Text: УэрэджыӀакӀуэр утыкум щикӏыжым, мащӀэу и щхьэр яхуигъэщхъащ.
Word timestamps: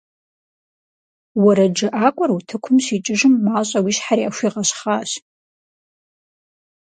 УэрэджыӀакӀуэр 1.41 2.31
утыкум 2.35 2.77
щикӏыжым, 2.85 3.33
мащӀэу 3.45 3.87
и 3.91 3.93
щхьэр 3.95 4.19
яхуигъэщхъащ. 4.27 5.09